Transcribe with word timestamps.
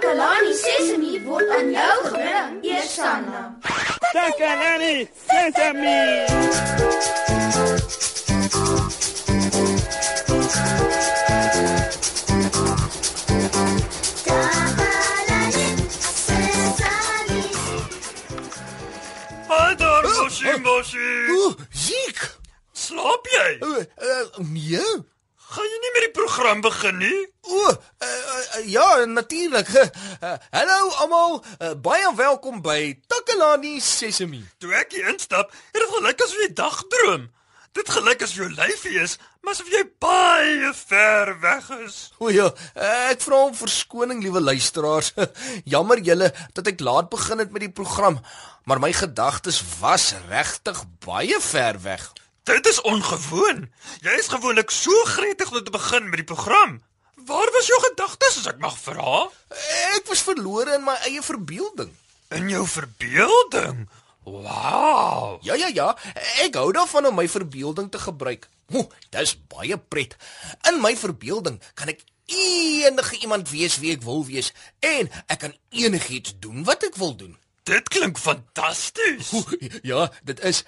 Takalani 0.00 0.52
Sesemi 0.54 1.20
word 1.24 1.50
aan 1.50 1.70
jou 1.70 1.96
gebring, 2.08 2.64
Eersanna. 2.64 3.40
Takalani 4.14 5.08
Sesemi. 5.28 6.24
Vader, 19.48 20.02
mosie, 20.08 20.60
mosie. 20.60 21.28
Ooh, 21.28 21.54
Ziek. 21.70 22.20
Slaap 22.72 23.28
jy? 23.36 23.56
Uh, 23.60 23.84
uh, 24.00 24.48
nee. 24.48 25.04
Gaan 25.50 25.66
jy 25.66 25.78
nie 25.82 25.90
met 25.96 26.04
die 26.04 26.14
program 26.14 26.60
begin 26.62 27.00
nie? 27.00 27.16
O, 27.42 27.62
uh, 27.66 27.74
uh, 28.06 28.58
ja, 28.70 28.84
natuurlik. 29.10 29.66
Uh, 29.74 30.36
hallo 30.56 30.92
almal, 31.02 31.40
uh, 31.58 31.72
baie 31.74 32.12
welkom 32.14 32.60
by 32.62 32.92
Takalani 33.10 33.80
Sesemi. 33.82 34.44
Toe 34.62 34.70
ek 34.78 34.94
hier 34.94 35.08
instap, 35.10 35.50
het 35.72 35.80
dit 35.82 35.90
gelyk 35.96 36.22
asof 36.22 36.44
jy 36.44 36.48
dagdroom. 36.54 37.26
Dit 37.74 37.90
gelyk 37.90 38.22
asof 38.22 38.44
jou 38.44 38.48
lyfie 38.52 38.94
is, 39.02 39.16
maar 39.42 39.56
asof 39.58 39.74
jy 39.74 39.82
baie 39.98 40.70
ver 40.84 41.34
weg 41.42 41.74
is. 41.80 41.98
O 42.22 42.30
ja, 42.30 42.46
uh, 42.54 42.94
ek 43.10 43.26
vra 43.26 43.42
om 43.48 43.58
verskoning, 43.64 44.22
liewe 44.22 44.44
luisteraars. 44.52 45.16
Jammer 45.74 45.98
julle 46.12 46.30
dat 46.54 46.70
ek 46.70 46.86
laat 46.86 47.10
begin 47.10 47.42
het 47.42 47.50
met 47.50 47.66
die 47.66 47.74
program, 47.74 48.22
maar 48.70 48.78
my 48.78 48.94
gedagtes 48.94 49.58
was 49.82 50.12
regtig 50.30 50.86
baie 51.02 51.42
ver 51.50 51.82
weg. 51.82 52.12
Dit 52.48 52.66
is 52.66 52.80
ongewoon. 52.80 53.66
Jy 54.00 54.14
is 54.18 54.28
gewoonlik 54.32 54.70
so 54.70 55.04
gretig 55.04 55.52
om 55.52 55.64
te 55.64 55.70
begin 55.70 56.08
met 56.08 56.22
die 56.22 56.28
program. 56.28 56.80
Waar 57.14 57.50
was 57.52 57.66
jou 57.68 57.80
gedagtes 57.84 58.38
as 58.40 58.46
ek 58.48 58.60
mag 58.62 58.76
vra? 58.80 59.26
Ek 59.96 60.08
was 60.08 60.24
verlore 60.24 60.78
in 60.78 60.84
my 60.86 60.96
eie 61.08 61.22
verbeelding. 61.22 61.90
In 62.32 62.48
jou 62.48 62.64
verbeelding. 62.66 63.84
Wow. 64.24 65.38
Ja 65.44 65.54
ja 65.54 65.68
ja, 65.74 65.88
ek 66.44 66.56
hou 66.56 66.70
daarvan 66.72 67.08
om 67.10 67.16
my 67.18 67.26
verbeelding 67.28 67.90
te 67.90 67.98
gebruik. 67.98 68.48
Ho, 68.72 68.86
dis 69.10 69.34
baie 69.50 69.76
pret. 69.76 70.16
In 70.70 70.80
my 70.80 70.94
verbeelding 70.96 71.58
kan 71.74 71.92
ek 71.92 72.04
enige 72.30 73.18
iemand 73.24 73.50
wees 73.50 73.80
wie 73.82 73.92
ek 73.96 74.04
wil 74.06 74.22
wees 74.28 74.52
en 74.86 75.10
ek 75.26 75.40
kan 75.44 75.54
enigiets 75.74 76.36
doen 76.38 76.64
wat 76.68 76.86
ek 76.86 76.96
wil 77.00 77.16
doen. 77.16 77.34
Dit 77.70 77.88
klink 77.88 78.18
fantasties. 78.18 79.30
Ja, 79.86 80.08
dit 80.26 80.40
is 80.44 80.64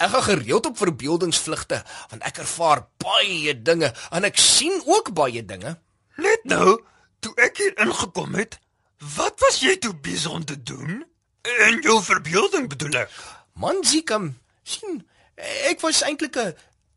ek 0.00 0.08
gaan 0.12 0.22
gereeld 0.22 0.66
op 0.66 0.78
verbeeldingsvlugte 0.80 1.82
want 2.10 2.22
ek 2.24 2.40
ervaar 2.44 2.86
baie 3.02 3.52
dinge 3.62 3.92
en 4.10 4.24
ek 4.28 4.40
sien 4.40 4.80
ook 4.88 5.12
baie 5.16 5.44
dinge. 5.44 5.76
Net 6.16 6.46
nou, 6.48 6.78
toe 7.20 7.34
ek 7.44 7.60
hier 7.60 7.76
ingekom 7.84 8.38
het, 8.40 8.56
wat 9.16 9.36
was 9.44 9.60
jy 9.60 9.76
toe 9.82 9.92
besig 10.00 10.32
om 10.32 10.44
te 10.48 10.56
doen? 10.56 11.04
In 11.68 11.82
jou 11.84 11.98
verbeelding 12.02 12.70
bedoel 12.72 13.02
ek. 13.04 13.12
Man, 13.60 13.82
Zikam, 13.84 14.32
sien, 14.64 15.02
ek 15.68 15.84
was 15.84 16.02
eintlik 16.08 16.40
'n 16.40 16.56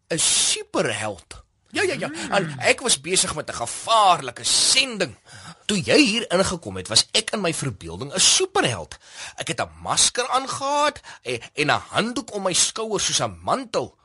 'n 0.10 0.20
superheld. 0.20 1.44
Ja 1.72 1.84
ja 1.84 1.94
ja, 1.94 2.10
en 2.34 2.50
ek 2.66 2.80
was 2.82 3.02
besig 3.02 3.36
met 3.36 3.50
'n 3.50 3.62
gevaarlike 3.62 4.44
sending. 4.44 5.16
Toe 5.70 5.78
jy 5.86 5.98
hier 6.02 6.24
ingekom 6.34 6.80
het, 6.80 6.88
was 6.90 7.04
ek 7.14 7.36
in 7.38 7.44
my 7.44 7.52
verbeelding 7.54 8.10
'n 8.10 8.20
superheld. 8.20 8.98
Ek 9.38 9.54
het 9.54 9.62
'n 9.62 9.70
masker 9.86 10.26
aangetree 10.28 11.42
en 11.54 11.70
'n 11.70 11.84
handdoek 11.94 12.34
om 12.34 12.44
my 12.44 12.54
skouers 12.54 13.06
soos 13.06 13.22
'n 13.22 13.38
mantel. 13.44 13.96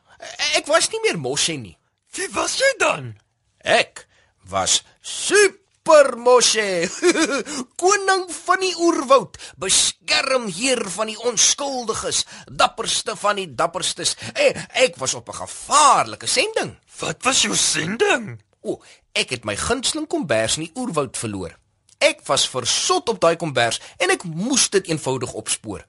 Ek 0.56 0.66
was 0.66 0.90
nie 0.90 1.00
meer 1.00 1.18
Moshe 1.18 1.56
nie. 1.56 1.78
Wie 2.12 2.28
was 2.32 2.58
jy 2.58 2.74
dan? 2.78 3.16
Ek 3.58 4.06
was 4.44 4.82
Super 5.00 6.16
Moshe, 6.16 6.88
koning 7.82 8.28
van 8.28 8.60
die 8.60 8.74
oerwoud, 8.76 9.38
beskermheer 9.56 10.90
van 10.90 11.06
die 11.06 11.18
onskuldiges, 11.18 12.24
dapperste 12.46 13.16
van 13.16 13.36
die 13.36 13.54
dapperstes. 13.54 14.16
En 14.34 14.68
ek 14.68 14.96
was 14.96 15.14
op 15.14 15.28
'n 15.28 15.40
gevaarlike 15.46 16.26
sending. 16.26 16.76
Wat 16.98 17.22
was 17.22 17.42
jou 17.42 17.56
sending? 17.56 18.43
O, 18.64 18.80
ek 19.12 19.30
het 19.36 19.44
my 19.44 19.56
gunsteling 19.60 20.08
kombers 20.08 20.56
in 20.56 20.66
die 20.66 20.72
oerwoud 20.80 21.18
verloor. 21.20 21.52
Ek 22.00 22.24
was 22.28 22.48
versot 22.48 23.08
op 23.12 23.20
daai 23.20 23.36
kombers 23.40 23.80
en 24.00 24.10
ek 24.10 24.24
moes 24.24 24.68
dit 24.72 24.88
eenvoudig 24.88 25.32
opspoor. 25.36 25.84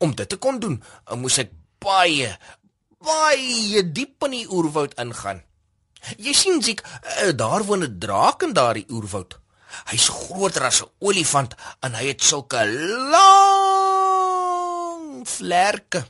Om 0.00 0.14
dit 0.16 0.28
te 0.28 0.36
kon 0.40 0.58
doen, 0.60 0.82
moes 1.20 1.38
ek 1.38 1.52
baie 1.84 2.32
baie 3.06 3.82
diep 3.84 4.24
in 4.26 4.32
die 4.38 4.48
oerwoud 4.48 4.96
ingaan. 5.00 5.42
Jy 6.22 6.32
sien 6.36 6.62
sik, 6.62 6.80
daar 7.36 7.64
woon 7.68 7.82
'n 7.84 7.98
draak 7.98 8.42
in 8.42 8.52
daardie 8.52 8.86
oerwoud. 8.88 9.38
Hy's 9.90 10.08
groter 10.08 10.64
as 10.64 10.82
'n 10.82 10.90
olifant 10.98 11.54
en 11.80 11.94
hy 11.94 12.06
het 12.06 12.22
sulke 12.22 12.66
lang 13.12 14.26
vlerke. 15.26 16.06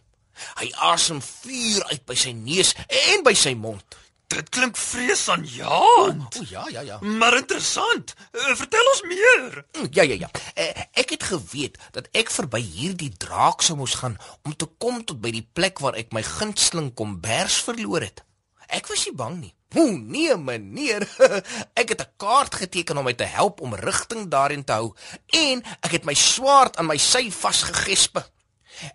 Hy 0.61 0.73
asem 0.93 1.23
vuur 1.23 1.85
uit 1.85 2.05
by 2.05 2.15
sy 2.15 2.33
neus 2.33 2.75
en 2.87 3.23
by 3.23 3.35
sy 3.35 3.55
mond. 3.55 3.97
Dit 4.27 4.49
klink 4.49 4.77
vreesaanjaend. 4.77 6.39
O 6.39 6.45
ja, 6.49 6.65
ja, 6.69 6.81
ja. 6.81 6.99
Maar 7.01 7.37
interessant. 7.37 8.15
Uh, 8.33 8.55
vertel 8.59 8.89
ons 8.93 9.03
meer. 9.03 9.65
Ja, 9.91 10.03
ja, 10.03 10.17
ja. 10.19 10.31
Uh, 10.59 10.83
ek 10.99 11.15
het 11.15 11.23
geweet 11.31 11.79
dat 11.95 12.09
ek 12.11 12.33
verby 12.35 12.61
hierdie 12.61 13.13
draak 13.15 13.63
sou 13.63 13.77
moes 13.79 13.95
gaan 14.01 14.19
om 14.43 14.57
te 14.57 14.67
kom 14.83 15.05
tot 15.05 15.21
by 15.23 15.31
die 15.31 15.47
plek 15.53 15.79
waar 15.79 15.95
ek 15.95 16.11
my 16.17 16.25
gunsteling 16.27 16.91
kombers 16.99 17.61
verloor 17.69 18.03
het. 18.03 18.25
Ek 18.67 18.91
was 18.91 19.07
nie 19.07 19.15
bang 19.15 19.39
nie. 19.45 19.53
O 19.79 19.87
nee, 19.95 20.35
meneer. 20.37 21.07
Ek 21.81 21.95
het 21.95 22.03
'n 22.03 22.13
kaart 22.17 22.55
geteken 22.55 22.99
om 22.99 23.05
my 23.05 23.15
te 23.15 23.27
help 23.31 23.61
om 23.61 23.75
rigting 23.75 24.27
daarin 24.31 24.65
te 24.65 24.73
hou 24.73 24.95
en 25.27 25.63
ek 25.81 25.91
het 25.91 26.05
my 26.05 26.15
swaard 26.15 26.77
aan 26.77 26.87
my 26.87 26.97
sy 26.99 27.31
vasgegespe. 27.31 28.25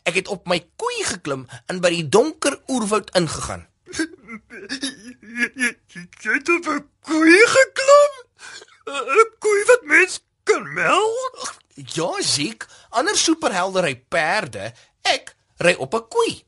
Ek 0.03 0.16
het 0.16 0.28
op 0.28 0.47
my 0.47 0.59
koei 0.75 1.03
geklim 1.03 1.47
en 1.68 1.80
by 1.80 1.90
die 1.90 2.08
donker 2.09 2.59
oerwoud 2.68 3.12
ingegaan. 3.16 3.68
Jy 5.31 6.34
het 6.34 6.50
op 6.50 6.68
'n 6.68 6.88
koei 7.08 7.38
geklim? 7.56 8.14
'n 8.88 9.30
Koei 9.40 9.64
wat 9.66 9.84
mens 9.84 10.19
kan 10.44 10.74
melk? 10.74 11.56
Ja, 11.75 12.22
Ziek, 12.22 12.68
ander 12.90 13.18
superhelde 13.18 13.81
ry 13.81 13.96
perde, 13.96 14.74
ek 15.02 15.36
ry 15.58 15.74
op 15.80 15.94
'n 15.96 16.08
koei. 16.08 16.44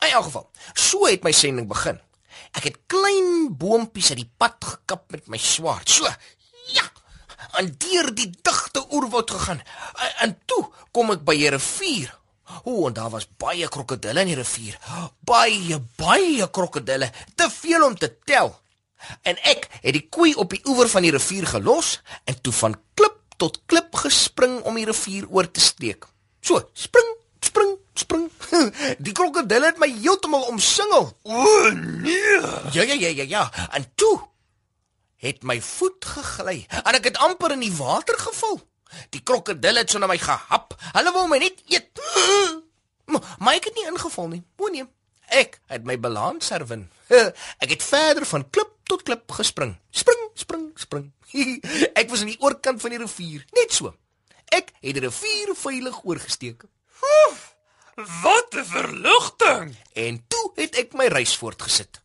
In 0.00 0.08
elk 0.12 0.24
geval, 0.24 0.50
so 0.74 1.06
het 1.06 1.22
my 1.22 1.32
sending 1.32 1.68
begin. 1.68 2.00
Ek 2.52 2.64
het 2.64 2.78
klein 2.86 3.56
boontjies 3.56 4.10
uit 4.10 4.18
die 4.22 4.32
pad 4.36 4.56
gekap 4.64 5.10
met 5.10 5.26
my 5.28 5.38
swaard. 5.38 5.88
So, 5.88 6.04
ja, 6.72 6.84
en 7.58 7.74
deur 7.78 8.14
die 8.14 8.30
digte 8.42 8.86
oerwoud 8.90 9.30
gegaan. 9.30 9.62
En 10.18 10.38
toe 10.44 10.68
kom 10.92 11.10
ek 11.10 11.24
by 11.24 11.34
'n 11.34 11.50
rivier. 11.56 12.17
O, 12.64 12.86
en 12.86 12.96
daar 12.96 13.10
was 13.10 13.28
baie 13.36 13.68
krokodille 13.68 14.20
in 14.20 14.32
die 14.32 14.38
rivier. 14.38 14.78
Baie, 15.20 15.78
baie 15.96 16.50
krokodille, 16.50 17.10
te 17.34 17.50
veel 17.50 17.84
om 17.84 17.96
te 17.98 18.10
tel. 18.24 18.52
En 19.22 19.38
ek 19.46 19.68
het 19.80 19.94
die 19.94 20.06
koei 20.10 20.34
op 20.34 20.50
die 20.54 20.62
oewer 20.66 20.88
van 20.90 21.06
die 21.06 21.14
rivier 21.14 21.46
gelos 21.46 21.98
en 22.24 22.40
toe 22.42 22.52
van 22.52 22.76
klip 22.98 23.16
tot 23.38 23.60
klip 23.70 23.94
gespring 23.94 24.58
om 24.66 24.78
die 24.78 24.86
rivier 24.88 25.28
oor 25.30 25.46
te 25.50 25.62
steek. 25.62 26.08
So, 26.42 26.58
spring, 26.74 27.12
spring, 27.40 27.76
spring. 27.94 28.26
Die 29.04 29.12
krokodille 29.14 29.70
het 29.70 29.78
my 29.78 29.88
heeltemal 29.90 30.48
omsingel. 30.50 31.10
O 31.22 31.70
nee. 31.74 32.40
Ja 32.72 32.82
ja 32.82 32.94
ja 32.94 33.10
ja 33.20 33.26
ja. 33.28 33.42
En 33.76 33.86
toe 33.94 34.16
het 35.22 35.42
my 35.42 35.58
voet 35.62 36.04
gegly 36.14 36.64
en 36.84 36.98
ek 36.98 37.10
het 37.10 37.20
amper 37.22 37.54
in 37.54 37.62
die 37.66 37.74
water 37.74 38.18
geval. 38.18 38.60
Die 39.10 39.22
krokodille 39.22 39.84
het 39.84 39.90
so 39.90 39.98
na 39.98 40.06
my 40.06 40.18
gehap. 40.18 40.74
Hulle 40.92 41.12
wou 41.12 41.26
my 41.28 41.38
net 41.38 41.62
eet. 41.66 42.00
Maar 43.08 43.54
ek 43.56 43.70
het 43.70 43.74
nie 43.74 43.86
ingeval 43.88 44.28
nie. 44.28 44.42
O 44.60 44.68
nee. 44.68 44.84
Ek 45.28 45.60
het 45.72 45.84
my 45.84 45.96
balans 46.00 46.48
herwin. 46.52 46.88
Ek 47.62 47.70
het 47.72 47.82
verder 47.82 48.26
van 48.28 48.44
klip 48.50 48.74
tot 48.88 49.02
klip 49.02 49.30
gespring. 49.32 49.76
Spring, 49.90 50.24
spring, 50.34 50.70
spring. 50.80 51.08
Ek 52.00 52.08
was 52.10 52.24
aan 52.24 52.32
die 52.32 52.40
oorkant 52.40 52.80
van 52.80 52.94
die 52.94 53.00
rivier, 53.00 53.44
net 53.56 53.72
so. 53.72 53.92
Ek 54.48 54.72
het 54.80 54.96
die 54.96 55.04
rivier 55.04 55.52
veilig 55.56 56.00
oorgesteek. 56.04 56.64
Wat 58.22 58.54
'n 58.54 58.64
verligting. 58.64 59.76
En 59.92 60.24
toe 60.28 60.52
het 60.54 60.76
ek 60.78 60.92
my 60.92 61.06
reis 61.06 61.36
voortgesit. 61.36 62.00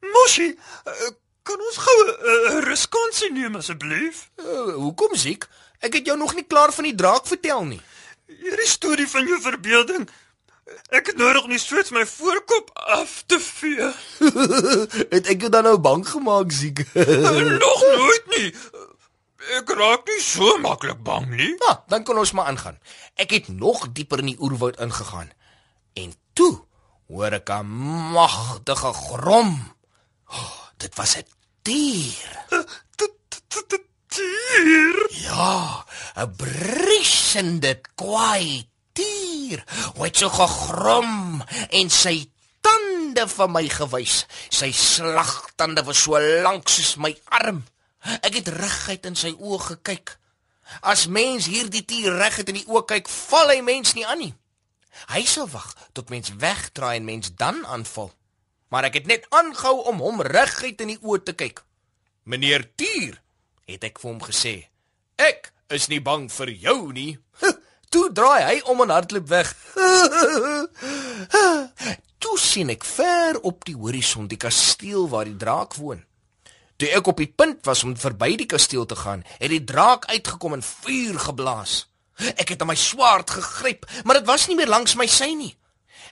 Moshi, 0.00 0.54
uh, 0.86 1.10
kan 1.42 1.60
ons 1.60 1.76
gou 1.76 1.98
'n 2.04 2.08
uh, 2.08 2.62
ruskansie 2.64 3.32
neem 3.32 3.56
asseblief? 3.56 4.30
Uh, 4.36 4.74
hoekom 4.74 5.14
siek? 5.14 5.48
Ek 5.84 5.98
het 5.98 6.06
jou 6.08 6.16
nog 6.16 6.32
nie 6.34 6.46
klaar 6.48 6.72
van 6.72 6.86
die 6.88 6.96
draak 6.96 7.26
vertel 7.28 7.64
nie. 7.68 7.80
Hierdie 8.26 8.68
storie 8.68 9.08
van 9.08 9.26
jou 9.28 9.40
verbeelding. 9.44 10.06
Ek 10.96 11.10
het 11.12 11.18
nodig 11.20 11.44
om 11.44 11.52
die 11.52 11.60
sweet 11.60 11.90
my 11.92 12.06
voorkop 12.08 12.70
af 12.96 13.18
te 13.28 13.36
vee. 13.40 13.90
het 15.14 15.28
ek 15.28 15.44
jou 15.44 15.50
dan 15.52 15.68
nou 15.68 15.76
bang 15.76 16.06
gemaak, 16.08 16.54
siek? 16.56 16.86
nog 17.66 17.84
nooit 17.84 18.30
nie. 18.36 18.48
Ek 19.58 19.68
raak 19.76 20.08
nie 20.08 20.22
so 20.24 20.56
maklik 20.64 21.02
bang 21.04 21.28
nie. 21.34 21.50
Ja, 21.66 21.76
dan 21.92 22.06
kan 22.08 22.20
ons 22.20 22.32
maar 22.32 22.48
aangaan. 22.48 22.80
Ek 23.20 23.36
het 23.36 23.52
nog 23.52 23.90
dieper 23.92 24.24
in 24.24 24.32
die 24.32 24.40
oerwoud 24.40 24.80
ingegaan. 24.80 25.28
En 26.00 26.16
toe 26.32 26.64
hoor 27.12 27.36
ek 27.36 27.52
'n 27.60 27.68
magtige 28.16 28.92
grom. 28.92 29.52
Oh, 30.32 30.60
dit 30.80 30.96
was 30.96 31.20
'n 31.20 31.28
dier. 31.62 32.32
Dier. 34.14 34.96
Ja, 35.10 35.84
'n 36.14 36.36
briesende 36.36 37.80
kwaai 37.94 38.68
tier. 38.92 39.64
Hoe 39.94 40.04
het 40.04 40.16
so 40.16 40.28
gegrom 40.28 41.42
en 41.70 41.90
sy 41.90 42.30
tande 42.60 43.26
vir 43.28 43.50
my 43.50 43.68
gewys. 43.68 44.26
Sy 44.48 44.70
slagtande 44.72 45.84
was 45.84 46.02
so 46.02 46.18
lank 46.18 46.68
soos 46.68 46.96
my 46.96 47.12
arm. 47.28 47.64
Ek 48.22 48.34
het 48.34 48.48
reguit 48.48 49.06
in 49.06 49.16
sy 49.16 49.32
oë 49.38 49.60
gekyk. 49.68 50.18
As 50.80 51.06
mens 51.06 51.46
hierdie 51.46 51.84
tier 51.84 52.14
reguit 52.16 52.48
in 52.48 52.60
die 52.60 52.68
oë 52.68 52.84
kyk, 52.86 53.08
val 53.08 53.52
hy 53.52 53.60
mens 53.60 53.94
nie 53.94 54.06
aan 54.06 54.18
nie. 54.18 54.34
Hy 55.10 55.24
sal 55.28 55.48
wag 55.50 55.74
tot 55.92 56.12
mens 56.12 56.30
wegdraai 56.38 56.96
en 56.96 57.04
mens 57.08 57.34
dan 57.36 57.64
aanval. 57.66 58.12
Maar 58.70 58.90
ek 58.90 59.00
het 59.02 59.06
net 59.10 59.26
aangehou 59.30 59.84
om 59.90 60.00
hom 60.00 60.22
reguit 60.22 60.80
in 60.80 60.94
die 60.94 61.02
oë 61.02 61.22
te 61.24 61.34
kyk. 61.36 61.64
Meneer 62.24 62.64
Tier, 62.76 63.20
het 63.70 63.84
ek 63.84 64.00
vir 64.00 64.10
hom 64.10 64.22
gesê. 64.24 64.54
Ek 65.20 65.52
is 65.74 65.88
nie 65.88 66.02
bang 66.04 66.28
vir 66.32 66.50
jou 66.66 66.92
nie. 66.92 67.18
Toe 67.92 68.08
draai 68.12 68.42
hy 68.42 68.56
om 68.70 68.82
en 68.84 68.94
hardloop 68.94 69.28
weg. 69.30 69.54
Toe 72.24 72.36
sien 72.40 72.72
ek 72.74 72.84
ver 72.88 73.38
op 73.46 73.64
die 73.68 73.76
horison 73.78 74.28
die 74.30 74.40
kasteel 74.40 75.08
waar 75.12 75.28
die 75.28 75.38
draak 75.38 75.76
woon. 75.78 76.02
Toe 76.80 76.90
ek 76.90 77.06
op 77.06 77.20
die 77.22 77.30
punt 77.30 77.62
was 77.68 77.84
om 77.86 77.94
verby 77.94 78.34
die 78.40 78.50
kasteel 78.50 78.86
te 78.90 78.96
gaan, 78.98 79.22
het 79.38 79.52
die 79.52 79.62
draak 79.62 80.08
uitgekom 80.10 80.56
en 80.56 80.64
vuur 80.66 81.20
geblaas. 81.28 81.84
Ek 82.34 82.54
het 82.54 82.62
aan 82.62 82.70
my 82.70 82.78
swaard 82.78 83.30
gegryp, 83.30 83.86
maar 84.02 84.18
dit 84.18 84.26
was 84.26 84.48
nie 84.48 84.58
meer 84.58 84.70
langs 84.70 84.96
my 84.98 85.06
sy 85.10 85.30
nie. 85.38 85.54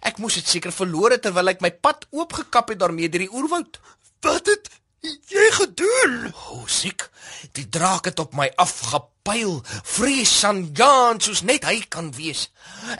Ek 0.02 0.18
moes 0.22 0.38
dit 0.38 0.48
seker 0.48 0.74
verloor 0.74 1.14
het 1.14 1.22
terwyl 1.26 1.52
ek 1.52 1.62
my 1.62 1.70
pad 1.70 2.06
oopgekap 2.10 2.72
het 2.72 2.80
daarmee 2.80 3.10
deur 3.10 3.26
die 3.26 3.34
oerwoud. 3.34 3.78
Wat 4.22 4.50
het 4.50 4.70
jy 5.02 5.48
gedoen? 5.56 6.32
O, 6.50 6.62
siek. 6.66 7.08
Die 7.56 7.68
draak 7.68 8.04
het 8.08 8.18
op 8.22 8.34
my 8.38 8.48
afgepyl, 8.60 9.58
vrees 9.66 10.34
aan 10.46 10.64
Jan 10.78 11.20
soos 11.20 11.42
net 11.46 11.66
hy 11.68 11.80
kan 11.92 12.12
wees. 12.16 12.48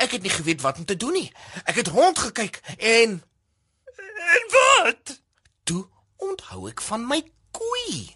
Ek 0.02 0.16
het 0.16 0.22
nie 0.26 0.32
geweet 0.32 0.64
wat 0.64 0.78
om 0.82 0.84
te 0.88 0.96
doen 0.98 1.14
nie. 1.16 1.28
Ek 1.64 1.78
het 1.82 1.92
rondgekyk 1.94 2.60
en 2.78 3.20
En 4.22 4.44
wat? 4.54 5.18
toe 5.66 5.86
onthou 6.22 6.68
ek 6.70 6.80
van 6.80 7.06
my 7.06 7.18
koei. 7.54 8.14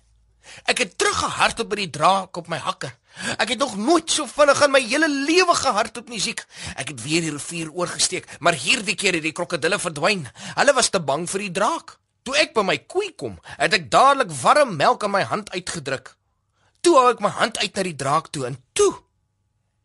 Ek 0.71 0.79
het 0.79 0.95
teruggehardloop 0.99 1.69
by 1.73 1.79
die 1.81 1.91
draak 1.91 2.37
op 2.39 2.49
my 2.49 2.59
hakke. 2.63 2.93
Ek 3.39 3.49
het 3.55 3.59
nog 3.59 3.75
nooit 3.77 4.11
so 4.11 4.27
vinnig 4.31 4.61
in 4.63 4.71
my 4.71 4.81
hele 4.83 5.09
lewe 5.11 5.55
gehardloop 5.55 6.09
nie, 6.13 6.21
siek. 6.23 6.45
Ek 6.77 6.93
het 6.93 7.03
weer 7.03 7.25
die 7.27 7.33
rivier 7.35 7.73
oorgesteek, 7.73 8.29
maar 8.39 8.55
hierdie 8.55 8.95
keer 8.95 9.19
het 9.19 9.27
die 9.27 9.35
krokodille 9.35 9.79
verdwyn. 9.83 10.27
Hulle 10.55 10.75
was 10.77 10.91
te 10.95 11.01
bang 11.03 11.27
vir 11.31 11.47
die 11.49 11.55
draak. 11.59 11.97
Toe 12.27 12.35
ek 12.43 12.57
by 12.57 12.65
my 12.67 12.75
koei 12.91 13.13
kom, 13.15 13.37
het 13.55 13.75
ek 13.77 13.87
dadelik 13.93 14.33
warm 14.43 14.75
melk 14.75 15.05
in 15.07 15.13
my 15.15 15.23
hand 15.31 15.53
uitgedruk. 15.55 16.17
Toe 16.83 16.97
hou 16.99 17.11
ek 17.13 17.23
my 17.23 17.31
hand 17.31 17.61
uit 17.63 17.79
na 17.79 17.85
die 17.87 17.99
draak 17.99 18.33
toe 18.35 18.49
en 18.49 18.59
toe 18.75 18.91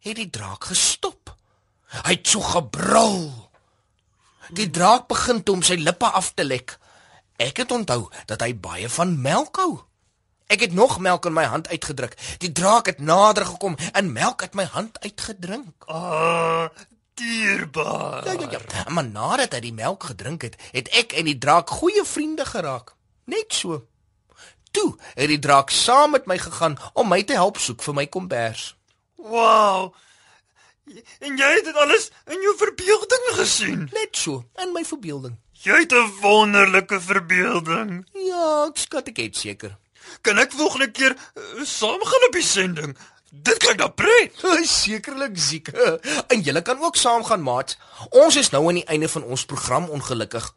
het 0.01 0.17
die 0.17 0.29
draak 0.33 0.65
gestop. 0.71 1.35
Hy 2.01 2.15
het 2.15 2.31
so 2.33 2.41
gebrul. 2.41 3.29
Die 4.57 4.71
draak 4.73 5.05
begin 5.11 5.43
toe 5.45 5.59
om 5.59 5.61
sy 5.65 5.77
lippe 5.77 6.09
af 6.09 6.31
te 6.33 6.47
lek. 6.47 6.79
Ek 7.41 7.61
het 7.61 7.71
onthou 7.73 8.07
dat 8.29 8.41
hy 8.41 8.55
baie 8.57 8.89
van 8.89 9.13
melk 9.21 9.61
hou. 9.61 9.71
Ek 10.51 10.65
het 10.65 10.73
nog 10.75 10.97
melk 10.99 11.29
in 11.29 11.37
my 11.37 11.45
hand 11.47 11.69
uitgedruk. 11.69 12.17
Die 12.41 12.51
draak 12.51 12.89
het 12.89 12.99
nader 12.99 13.45
gekom 13.53 13.77
en 13.93 14.11
melk 14.11 14.41
uit 14.41 14.57
my 14.57 14.65
hand 14.73 14.97
uitgedrink. 15.05 15.85
Ah, 15.87 16.73
dierbaar. 17.21 18.25
Ja 18.25 18.33
ja 18.33 18.49
ja. 18.51 18.83
Maar 18.89 19.05
nadat 19.05 19.53
hy 19.53 19.59
die 19.59 19.73
melk 19.73 20.09
gedrink 20.09 20.41
het, 20.41 20.57
het 20.71 20.89
ek 20.89 21.13
en 21.13 21.29
die 21.29 21.37
draak 21.37 21.69
goeie 21.69 22.03
vriende 22.05 22.45
geraak. 22.45 22.95
Net 23.25 23.53
so. 23.53 23.85
Toe 24.71 24.95
het 25.13 25.27
die 25.27 25.39
draak 25.39 25.69
saam 25.69 26.15
met 26.15 26.25
my 26.25 26.37
gegaan 26.37 26.77
om 26.93 27.09
my 27.11 27.23
te 27.23 27.37
help 27.37 27.59
soek 27.59 27.83
vir 27.83 27.93
my 27.93 28.07
kombers. 28.07 28.71
Wow. 29.21 29.93
En 31.19 31.37
jy 31.37 31.49
het 31.57 31.67
dit 31.67 31.75
alles 31.75 32.09
in 32.31 32.41
jou 32.41 32.55
verbeelding 32.57 33.27
gesien. 33.37 33.87
Net 33.93 34.17
so 34.17 34.43
in 34.63 34.73
my 34.75 34.83
verbeelding. 34.87 35.37
Jy 35.61 35.83
het 35.83 35.93
'n 35.93 36.11
wonderlike 36.21 37.01
verbeelding. 37.01 38.05
Ja, 38.13 38.65
ek 38.69 38.77
skat 38.77 39.07
ek 39.07 39.17
het 39.17 39.37
seker. 39.37 39.77
Kan 40.21 40.37
ek 40.37 40.51
volgende 40.51 40.91
keer 40.91 41.13
uh, 41.13 41.63
saam 41.63 42.01
gaan 42.01 42.27
op 42.27 42.33
die 42.33 42.43
sending? 42.43 42.97
Dit 43.31 43.57
klink 43.63 43.79
dan 43.79 43.93
pret. 43.95 44.35
Sekerlik 44.67 45.37
siek. 45.39 45.71
En 46.27 46.41
julle 46.43 46.61
kan 46.61 46.79
ook 46.83 46.99
saam 46.99 47.23
gaan, 47.23 47.41
maat. 47.41 47.77
Ons 48.09 48.35
is 48.35 48.51
nou 48.51 48.67
aan 48.67 48.81
die 48.81 48.87
einde 48.91 49.07
van 49.07 49.23
ons 49.23 49.45
program 49.45 49.87
ongelukkig. 49.89 50.49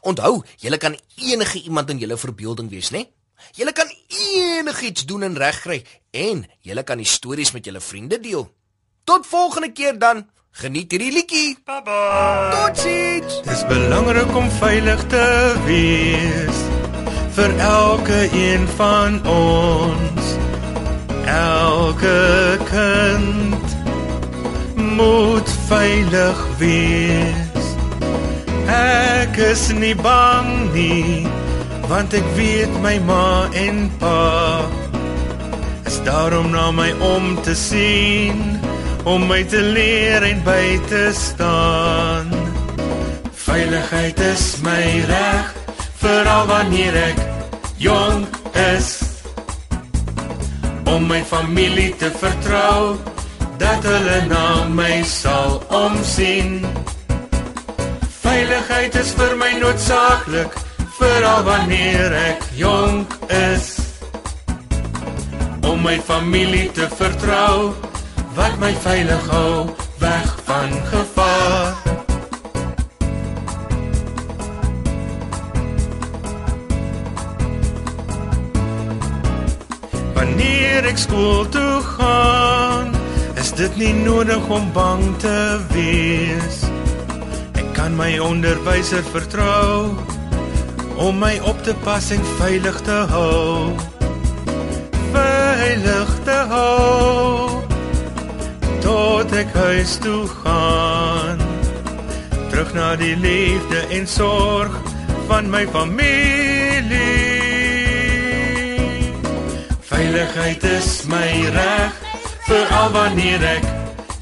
Onthou, 0.00 0.40
julle 0.56 0.78
kan 0.78 0.96
enige 1.16 1.60
iemand 1.62 1.90
in 1.90 2.00
julle 2.00 2.16
verbeelding 2.16 2.70
wees, 2.70 2.90
né? 2.90 3.04
Julle 3.52 3.72
kan 3.72 3.90
enigiets 4.08 5.04
doen 5.04 5.26
en 5.26 5.36
regkry 5.36 5.82
en 6.10 6.44
julle 6.62 6.84
kan 6.86 7.00
die 7.02 7.08
stories 7.08 7.52
met 7.52 7.66
julle 7.66 7.80
vriende 7.80 8.20
deel. 8.20 8.46
Tot 9.04 9.26
volgende 9.26 9.72
keer 9.72 9.98
dan. 9.98 10.28
Geniet 10.52 10.92
hierdie 10.92 11.12
liedjie. 11.12 11.58
Baba. 11.64 11.98
Totsiens. 12.52 13.40
Dis 13.44 13.66
belangrik 13.66 14.36
om 14.36 14.50
veilig 14.60 15.06
te 15.12 15.26
wees 15.66 16.64
vir 17.36 17.54
elke 17.58 18.28
een 18.36 18.68
van 18.76 19.20
ons. 19.26 20.21
Elke 21.32 22.58
kind 22.68 23.76
moet 24.76 25.48
veilig 25.68 26.44
wees. 26.58 27.66
Ek 28.72 29.36
is 29.36 29.68
nie 29.72 29.96
bang 29.96 30.52
nie, 30.76 31.26
want 31.88 32.14
ek 32.14 32.28
weet 32.36 32.80
my 32.84 32.96
ma 33.08 33.48
en 33.56 33.86
pa 34.00 34.20
is 35.92 36.00
daar 36.04 36.38
om 36.38 36.50
na 36.50 36.70
my 36.70 36.92
om 36.92 37.42
te 37.42 37.54
sien, 37.54 38.60
om 39.04 39.26
my 39.26 39.42
te 39.44 39.60
leer 39.60 40.24
en 40.24 40.40
by 40.44 40.80
te 40.88 41.10
staan. 41.12 42.32
Veiligheid 43.44 44.20
is 44.32 44.56
my 44.64 45.04
reg, 45.10 45.52
veral 46.00 46.46
wanneer 46.48 46.96
ek 46.96 47.20
jonk 47.76 48.40
is. 48.54 49.01
Om 50.92 51.06
my 51.08 51.22
familie 51.24 51.94
te 51.96 52.10
vertrou, 52.20 52.96
dat 53.56 53.84
hulle 53.88 54.18
na 54.28 54.64
my 54.68 55.00
sal 55.08 55.62
omsien. 55.72 56.58
Veiligheid 58.20 58.98
is 59.00 59.14
vir 59.16 59.32
my 59.40 59.48
noodsaaklik, 59.62 60.52
veral 60.98 61.46
wanneer 61.48 62.12
ek 62.12 62.44
jonk 62.60 63.16
is. 63.38 63.70
Om 65.64 65.80
my 65.80 65.96
familie 66.10 66.68
te 66.76 66.90
vertrou, 67.00 67.72
wat 68.36 68.60
my 68.60 68.74
veilig 68.84 69.32
hou 69.32 69.70
weg 70.04 70.36
van 70.44 70.76
gevaar. 70.92 71.81
Wanneer 80.22 80.86
ek 80.86 81.00
skool 81.02 81.48
toe 81.50 81.80
gaan, 81.82 82.92
is 83.42 83.48
dit 83.58 83.72
nie 83.80 83.90
nodig 84.04 84.44
om 84.54 84.68
bang 84.70 85.00
te 85.18 85.38
wees. 85.72 86.60
Ek 87.58 87.72
kan 87.74 87.96
my 87.98 88.12
onderwyser 88.22 89.02
vertrou 89.10 89.96
om 91.02 91.18
my 91.18 91.32
op 91.50 91.58
te 91.66 91.74
pas 91.82 92.12
en 92.14 92.22
veilig 92.38 92.78
te 92.86 93.00
hou. 93.10 93.74
Veilig 95.10 96.14
te 96.30 96.38
hou 96.54 97.58
tot 98.86 99.34
ek 99.42 99.50
huis 99.58 99.98
toe 100.06 100.22
gaan. 100.44 101.42
Terug 102.54 102.70
na 102.78 102.94
die 103.02 103.18
liefde 103.26 103.88
en 103.90 104.06
sorg 104.06 104.78
van 105.26 105.50
my 105.50 105.66
familie. 105.74 107.31
Veiligheid 109.92 110.64
is 110.64 111.04
my 111.04 111.30
reg 111.52 111.96
veral 112.46 112.92
wanneer 112.94 113.42
ek 113.44 113.66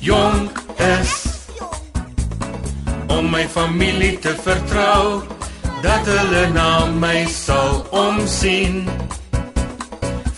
jonk 0.03 0.59
is. 0.83 1.13
Om 3.07 3.31
my 3.31 3.45
familie 3.47 4.17
te 4.19 4.33
vertrou 4.35 5.23
dat 5.85 6.11
hulle 6.11 6.43
na 6.57 6.87
my 6.91 7.23
sal 7.31 7.85
omsien. 7.95 8.83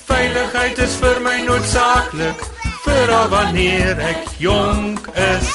Veiligheid 0.05 0.85
is 0.85 1.01
vir 1.01 1.25
my 1.25 1.39
noodsaaklik 1.49 2.45
veral 2.85 3.33
wanneer 3.33 4.05
ek 4.13 4.29
jonk 4.43 5.09
is. 5.17 5.53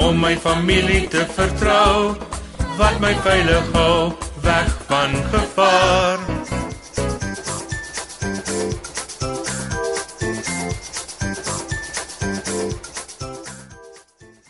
Om 0.00 0.24
my 0.24 0.32
familie 0.40 1.04
te 1.12 1.28
vertrou 1.36 2.14
wat 2.80 2.96
my 3.04 3.12
veilig 3.28 3.74
hou 3.76 4.14
weg 4.40 4.72
van 4.88 5.20
gevaar. 5.36 6.13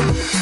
Thank 0.00 0.34
you. 0.34 0.39